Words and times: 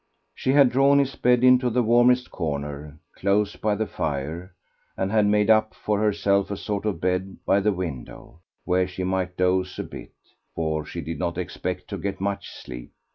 She 0.33 0.53
had 0.53 0.71
drawn 0.71 0.97
his 0.97 1.15
bed 1.15 1.43
into 1.43 1.69
the 1.69 1.83
warmest 1.83 2.31
corner, 2.31 2.97
close 3.15 3.55
by 3.55 3.75
the 3.75 3.85
fire, 3.85 4.55
and 4.97 5.11
had 5.11 5.27
made 5.27 5.51
up 5.51 5.75
for 5.75 5.99
herself 5.99 6.49
a 6.49 6.57
sort 6.57 6.85
of 6.87 6.99
bed 6.99 7.37
by 7.45 7.59
the 7.59 7.71
window, 7.71 8.39
where 8.65 8.87
she 8.87 9.03
might 9.03 9.37
doze 9.37 9.77
a 9.77 9.83
bit, 9.83 10.15
for 10.55 10.85
she 10.85 11.01
did 11.01 11.19
not 11.19 11.37
expect 11.37 11.87
to 11.89 11.99
get 11.99 12.19
much 12.19 12.49
sleep. 12.49 12.91